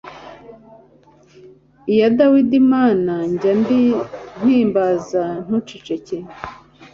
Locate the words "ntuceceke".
5.45-6.17